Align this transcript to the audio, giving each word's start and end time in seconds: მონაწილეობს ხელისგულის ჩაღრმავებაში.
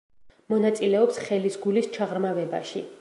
მონაწილეობს 0.53 1.21
ხელისგულის 1.27 1.91
ჩაღრმავებაში. 1.99 2.85